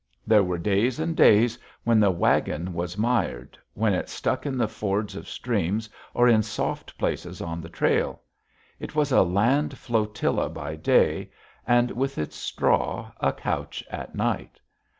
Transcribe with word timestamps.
There 0.25 0.41
were 0.43 0.57
days 0.57 0.99
and 0.99 1.15
days 1.15 1.59
when 1.83 1.99
the 1.99 2.09
wagon 2.09 2.73
was 2.73 2.97
mired, 2.97 3.55
when 3.75 3.93
it 3.93 4.09
stuck 4.09 4.47
in 4.47 4.57
the 4.57 4.67
fords 4.67 5.15
of 5.15 5.29
streams 5.29 5.87
or 6.15 6.27
in 6.27 6.41
soft 6.41 6.97
places 6.97 7.39
on 7.39 7.61
the 7.61 7.69
trail. 7.69 8.23
It 8.79 8.95
was 8.95 9.11
a 9.11 9.21
land 9.21 9.77
flotilla 9.77 10.49
by 10.49 10.75
day, 10.75 11.29
and, 11.67 11.91
with 11.91 12.17
its 12.17 12.35
straw, 12.35 13.11
a 13.19 13.31
couch 13.31 13.83
at 13.91 14.15
night. 14.15 14.59